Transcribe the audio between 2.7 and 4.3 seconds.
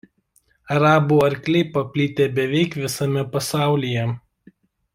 visame pasaulyje.